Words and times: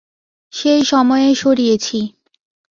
সেই 0.53 0.81
সময়ে 0.83 1.35
সরিয়েছি। 1.35 1.99